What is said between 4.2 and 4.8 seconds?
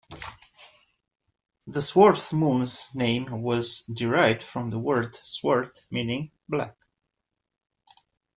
from the